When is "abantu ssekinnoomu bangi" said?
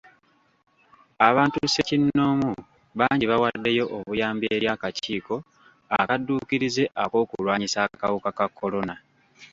1.27-3.25